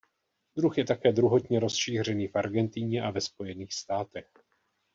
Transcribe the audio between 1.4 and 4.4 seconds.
rozšířený v Argentině a ve Spojených státech.